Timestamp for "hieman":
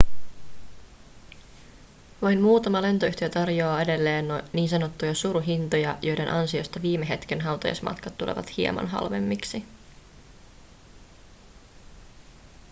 8.57-8.87